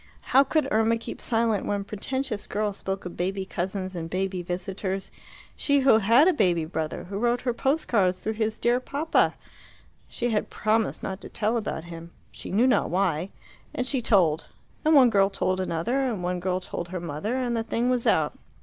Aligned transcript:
How 0.33 0.43
could 0.43 0.67
Irma 0.71 0.97
keep 0.97 1.21
silent 1.21 1.67
when 1.67 1.83
pretentious 1.83 2.47
girls 2.47 2.77
spoke 2.77 3.05
of 3.05 3.15
baby 3.15 3.45
cousins 3.45 3.93
and 3.93 4.09
baby 4.09 4.41
visitors 4.41 5.11
she 5.55 5.81
who 5.81 5.99
had 5.99 6.27
a 6.27 6.33
baby 6.33 6.65
brother, 6.65 7.03
who 7.03 7.19
wrote 7.19 7.41
her 7.41 7.53
post 7.53 7.87
cards 7.87 8.19
through 8.23 8.33
his 8.33 8.57
dear 8.57 8.79
papa? 8.79 9.35
She 10.09 10.31
had 10.31 10.49
promised 10.49 11.03
not 11.03 11.21
to 11.21 11.29
tell 11.29 11.55
about 11.55 11.83
him 11.83 12.09
she 12.31 12.49
knew 12.49 12.65
not 12.65 12.89
why 12.89 13.29
and 13.75 13.85
she 13.85 14.01
told. 14.01 14.47
And 14.83 14.95
one 14.95 15.11
girl 15.11 15.29
told 15.29 15.61
another, 15.61 15.99
and 15.99 16.23
one 16.23 16.39
girl 16.39 16.59
told 16.59 16.87
her 16.87 16.99
mother, 16.99 17.35
and 17.35 17.55
the 17.55 17.61
thing 17.61 17.91
was 17.91 18.07
out. 18.07 18.33